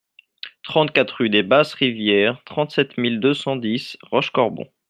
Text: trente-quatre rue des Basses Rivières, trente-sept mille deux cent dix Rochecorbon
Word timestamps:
trente-quatre 0.63 1.17
rue 1.19 1.29
des 1.29 1.43
Basses 1.43 1.75
Rivières, 1.75 2.41
trente-sept 2.43 2.97
mille 2.97 3.19
deux 3.19 3.35
cent 3.35 3.55
dix 3.55 3.99
Rochecorbon 4.01 4.67